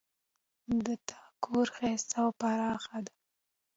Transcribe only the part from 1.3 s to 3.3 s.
کور ښایسته او پراخ ده